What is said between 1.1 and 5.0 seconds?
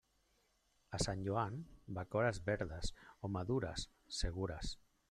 Joan, bacores, verdes o madures, segures.